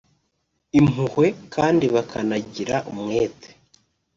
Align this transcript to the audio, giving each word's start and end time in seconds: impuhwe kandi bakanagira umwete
impuhwe 0.79 1.27
kandi 1.53 1.85
bakanagira 1.95 2.75
umwete 2.91 3.49